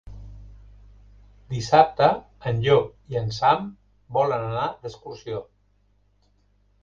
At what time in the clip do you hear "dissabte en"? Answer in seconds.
1.55-2.63